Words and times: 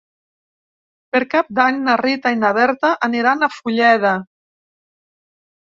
Per 1.15 1.19
Cap 1.33 1.51
d'Any 1.59 1.77
na 1.89 1.95
Rita 2.01 2.31
i 2.37 2.39
na 2.45 2.51
Berta 2.59 2.93
aniran 3.09 3.49
a 3.49 3.51
Fulleda. 3.59 4.15